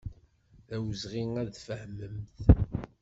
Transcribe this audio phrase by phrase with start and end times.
[0.67, 2.35] D awezɣi ad tfehmemt.